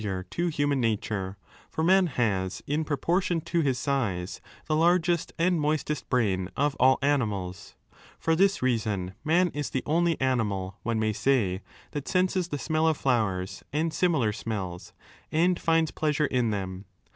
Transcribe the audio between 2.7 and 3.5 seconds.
proportion